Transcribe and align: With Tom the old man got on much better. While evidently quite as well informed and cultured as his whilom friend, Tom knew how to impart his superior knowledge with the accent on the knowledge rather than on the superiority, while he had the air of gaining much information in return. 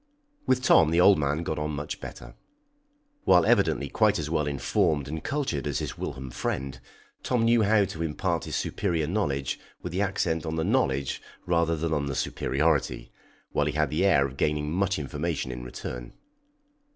With 0.47 0.63
Tom 0.63 0.89
the 0.89 0.99
old 0.99 1.19
man 1.19 1.43
got 1.43 1.59
on 1.59 1.75
much 1.75 2.01
better. 2.01 2.33
While 3.23 3.45
evidently 3.45 3.87
quite 3.87 4.17
as 4.17 4.31
well 4.31 4.47
informed 4.47 5.07
and 5.07 5.23
cultured 5.23 5.67
as 5.67 5.77
his 5.77 5.91
whilom 5.95 6.31
friend, 6.31 6.79
Tom 7.21 7.45
knew 7.45 7.61
how 7.61 7.85
to 7.85 8.01
impart 8.01 8.45
his 8.45 8.55
superior 8.55 9.05
knowledge 9.05 9.59
with 9.83 9.91
the 9.93 10.01
accent 10.01 10.43
on 10.43 10.55
the 10.55 10.63
knowledge 10.63 11.21
rather 11.45 11.75
than 11.75 11.93
on 11.93 12.07
the 12.07 12.15
superiority, 12.15 13.11
while 13.51 13.67
he 13.67 13.73
had 13.73 13.91
the 13.91 14.03
air 14.03 14.25
of 14.25 14.37
gaining 14.37 14.71
much 14.71 14.97
information 14.97 15.51
in 15.51 15.63
return. 15.63 16.13